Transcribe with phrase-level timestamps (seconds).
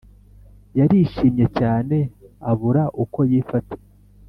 [0.77, 1.97] yarishimye cyane
[2.51, 3.75] abura uko yifata